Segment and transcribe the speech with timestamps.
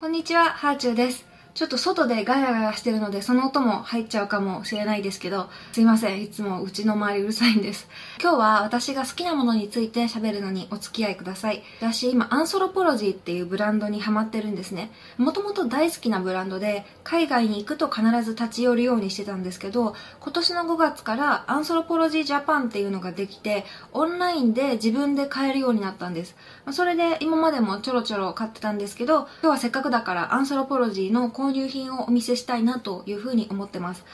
[0.00, 1.27] こんにちは、ハーチューです。
[1.58, 6.22] ちょっと外でガヤガヤしてるので、その音も入っちゃうかもしれないですけど、すいません。
[6.22, 7.88] いつもうちの周りうるさいんです。
[8.22, 11.64] 今日は私が好きなものについて喋るのにお付き合いください。
[11.80, 14.92] 私今、アンソロポロジーっていうブランドにハマってるんですね。
[15.16, 26.36] もともと大好きなブランドで、海外に行くと必ず立ち寄るようにしてたんですけど、今年の5月からアンソロポロジージャパンっていうのができて、オンラインで自分で買えるようになったんです。
[26.70, 34.04] それで今までもちょろちょろ買ってたんですけど、今日はせっかくだからアンソロポロジーの購入品をお見せしたいなというふうに思ってます。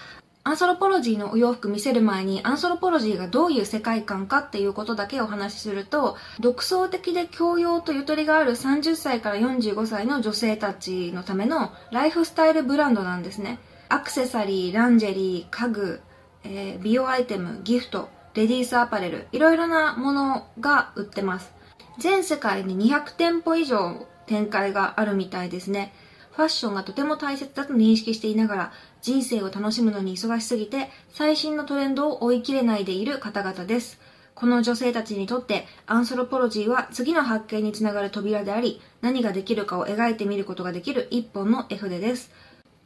[0.45, 13.59] アンソロポロジーのお洋服見せる前に、アンソロポロジーがどういう世界観かっていうことだけお話しすると、独創的で教養とゆとりがある30歳から45歳の女性たちのためのライフスタイルブランドなんですね。
[13.89, 16.01] アクセサリー、ランジェリー、家具、
[16.45, 21.53] えー美容アイテム、ギフト、レディースアパレル、いろいろなものが売ってます。
[21.99, 25.93] 全世界に200店舗以上展開があるみたいですね。
[26.37, 34.01] ファッションがとても大切だと認識していながら、人生を楽しむのに忙しすぎて、最新のトレンドを追い切れないでいる方々です。
[34.35, 42.33] この女性たちにとって、アンソロポロジーは次の発見につながる扉であり、何ができるかを描いてみることができる一本の絵筆です。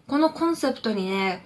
[0.06, 1.42] このコンセプトにね、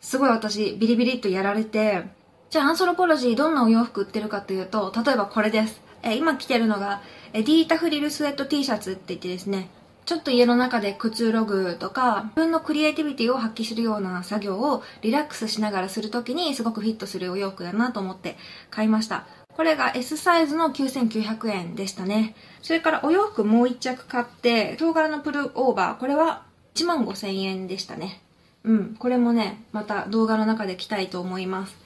[0.00, 2.04] すごい私ビリビリっとやられて、
[2.48, 5.82] じゃあアンソロポロジーどんなお洋服売ってるかというと、例えばこれです。
[6.02, 7.02] え今着てるのが、
[7.34, 9.68] えディータフリルスウェット T シャツって言ってですね、
[10.06, 18.36] ちょっと家の中でくつろぐとか、自分のクリエイティビティを発揮するような作業をリラックスしながらするときにすごくフィットするお洋服だなと思って
[18.70, 19.26] 買いました。
[19.48, 22.34] これが S サイズの9900円でしたね。
[22.60, 26.42] それからお洋服もう一着買って、唐辛のプルオーバー、これは
[26.74, 28.20] 1万5000円でしたね。
[28.64, 31.76] うん、これもね、また動画の中で着たいと思います。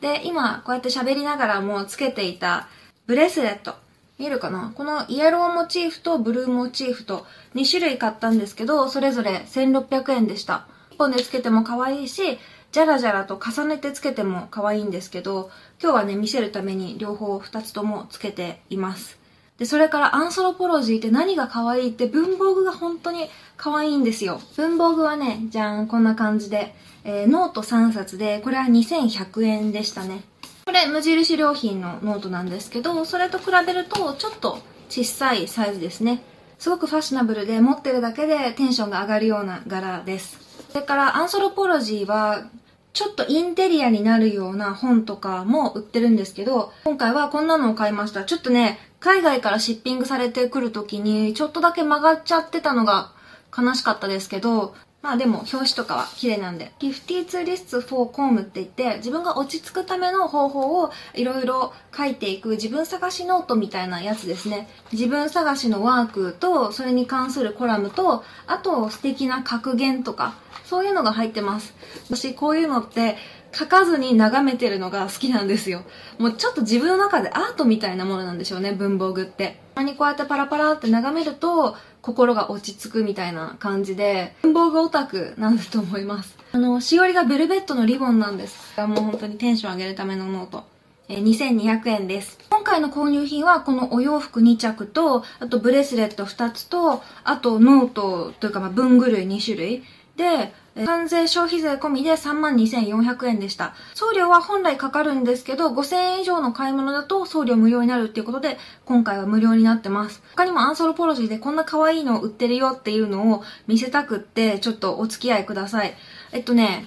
[0.00, 2.68] で、今、こうやって喋りながらもつけていた
[3.06, 3.74] ブレスレット。
[4.18, 4.72] 見えるかな？
[4.74, 7.24] このイエローモチーフとブルーモチーフと
[7.54, 10.66] 2種類買ったんですけど、それぞれ1600円でした。
[10.90, 12.38] 1本でつけても可愛いし、
[12.72, 19.16] じゃらじゃらと重ねてつけても可愛いんですけど、今日はね、見せるために両方2つともつけています。
[19.56, 24.40] で、それからアンソロポロジーって何が可愛いって文房具が本当に可愛いんですよ。
[24.56, 26.74] 文房具はね、じゃーん、こんな感じで、
[27.04, 30.22] えーノート3冊で、これは2100円でしたね。
[30.68, 34.58] これ無印良品のノートなんですけど、それと比べるとちょっと
[34.90, 36.22] 小さいサイズですね。
[36.58, 40.38] すごくファッショナブルで持ってるだけでテンションが上がるような柄です。
[40.68, 42.50] それから Anthropologie は
[42.92, 48.24] ちょっとインテリアになるような本とかも売ってるんですけど、今回はこんなのを買いました。
[48.24, 53.12] ちょっとね、海外から shipping されてくる時にちょっとだけ曲がっちゃってたのが
[53.56, 56.72] 悲しかったですけど、まあでも表紙とかは綺麗なんで。
[56.80, 64.68] 52 Lists for Calm って言って自分が落ち着くための方法をいろいろ書いていく自分探しノートみたいなやつですね。
[64.92, 71.74] 自分探しのワークとそれに関するコラムとあと素敵な格言とかそういうのが入ってます。
[72.10, 73.16] 私こういうのって
[73.52, 75.82] 書かずに眺めてるのが好きなんですよ。
[76.18, 79.60] もうちょっと自分の中でアートみたいなものなんでしょうね、文房具って。
[79.74, 86.36] たまにこうやってパラパラって眺めると心が落ち着くみたいな感じで文房具オタクなんだと思います。
[86.52, 88.80] あの、しおりがベルベットのリボンなんです。
[88.80, 90.64] もう本当にテンション上げるためのノート。
[91.10, 92.38] えー2200円です。
[92.50, 99.84] 今回の購入品はこのお洋服2着と、あとブレスレット2つと、あとノートというかまあ文具類2種類。
[100.16, 100.52] で、
[100.84, 103.74] 関税消費税込みで32,400円でした。
[103.94, 110.22] 送料は本来かかるんですけど、5000円以上の買い物だと送料無料になるっていうことで、今回は無料になってます。
[110.36, 115.94] 他にもアンソロポロジーでこんな可愛いの売ってるよっていうのを見せたくって、ちょっとお付き合いください。
[116.32, 116.86] えっとね、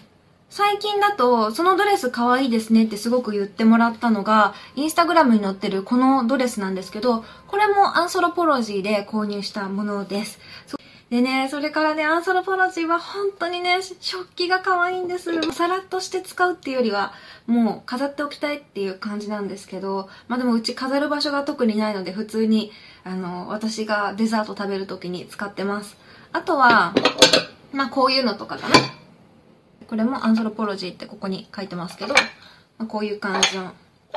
[0.50, 10.40] 最近だと、そのドレス可愛いですねってすごく言ってもらったのが、インスタグラムに載ってるこのドレスなんですけど、これもアンソロポロジーで購入したものです。
[11.12, 15.30] でね、それからね、アンソロポロジーは本当にね、食器が可愛いんです。
[15.52, 17.12] さらっとして使うっていうよりは、
[17.48, 22.72] もう飾っておきたいっていう感じなんですけど、まあでもうち飾る場所が特にないので、普通に、
[23.04, 25.98] あの、私がデザート食べる時に使ってます。
[26.32, 26.94] あとは、
[27.74, 28.76] まあこういうのとかかな。
[29.90, 32.22] これもアンソロポロジーってここに書いてますけど、ま
[32.80, 33.74] あ、こういう感じの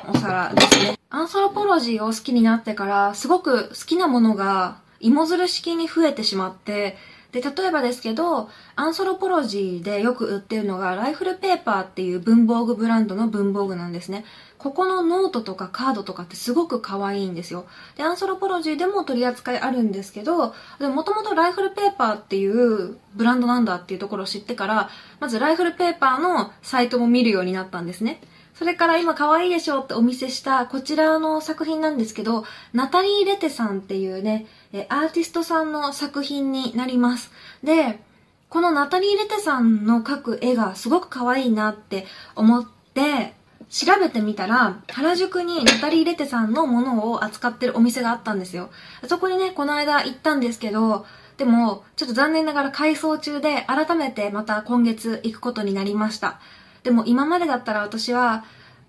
[0.08, 0.96] お皿ですね。
[1.10, 6.96] アンソロポロジーを好きになってから、すごく好きなものが芋づる式に増えてしまって、
[7.32, 14.24] で、例えばですけど、アンソロポロジーでよく売ってるのが、ライフルペーパーっていう文房具ブランドの文房具なんですね。
[14.56, 17.66] ここのノートとかカードとかってすごく可愛いんですよ。
[17.96, 28.20] で、アンソロポロジーでも取り扱いあるんですけど、でもともとライフルペーパーっていうブランドなんだっていうところを知ってから、まずライフルペーパーのサイトも見るようになったんですね。
[28.54, 34.46] それから今可愛いでしょってお見せしたこちらの作品なんですけど、ナタリー・レテさんっていうね、
[34.88, 37.32] アーティストさんの作品になります。
[37.64, 38.00] で、
[38.48, 42.06] このナタリー・レテさんの描く絵がすごく可愛いなって
[42.36, 43.34] 思って、
[43.70, 48.70] 調べてみたら、原宿にナタリー・レテさんのものを扱ってるお店があったんですよ。
[49.08, 51.06] そこにね、この間行ったんですけど、
[51.38, 56.38] でも、ちょっと残念ながら改装中で、改めてまた今月行くことになりました。
[56.84, 58.44] でも今までだったら私は、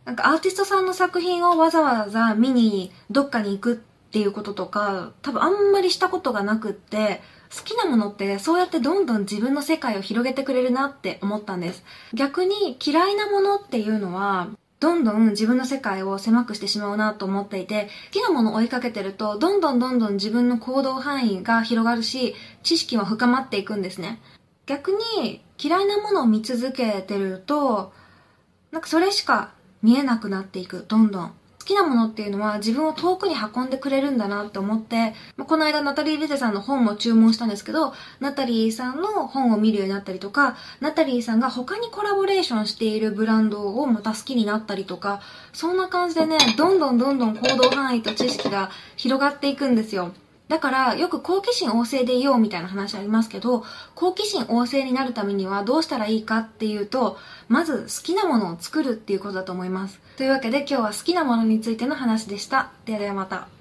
[0.05, 3.75] なんかアーティストさんの作品をわざわざ見にどっかに行くっ
[4.11, 7.21] ていうこととか、多分あんまりしたことがなくって、
[7.55, 11.83] 好きなものってそうやってどんどん自分の世界を広げてくれるなって思ったんです。
[12.13, 14.49] 逆に嫌いなものっていうのは、
[14.81, 24.19] どんどん自分の世界を狭くしてしまうなと思っていて、好きなものを追いかけてると、どんどんどんどん自分の行動範囲が広がるし、知識も深まっていくんですね。
[24.65, 27.93] 逆に嫌いなものを見続けてると、
[28.71, 29.51] なんかそれしか
[29.81, 31.33] 見えなくなっていく、どんどん。
[31.65, 45.21] 好きなものっていうのは自分を遠くに運んでくれるんだなって思って、まあ、この間ナタリー・レテさんの本も注文したんですけど、ナタリーさんの本を見るようになったりとか、ナタリーさんが他にコラボレーションしているブランドをまた好きになったりとか、
[45.53, 50.13] そんな感じでね、どんどんどんどん行動範囲と知識が広がっていくんですよ。
[50.47, 53.63] だから、よく好奇心旺盛でいようみたいな話ありますけど、
[53.95, 59.99] 好奇心旺盛になるためにはどうしたらいいかっていうと、まず好きなものを作るっていうことだと思います。
[60.17, 62.71] というわけで今日は好きなものについての話でした。
[62.85, 63.54] ではではまた。